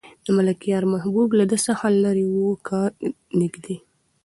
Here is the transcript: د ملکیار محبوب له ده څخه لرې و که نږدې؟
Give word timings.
د 0.25 0.27
ملکیار 0.37 0.83
محبوب 0.93 1.29
له 1.39 1.45
ده 1.51 1.57
څخه 1.67 1.85
لرې 2.03 2.25
و 2.29 2.35
که 2.67 2.79
نږدې؟ 3.39 3.75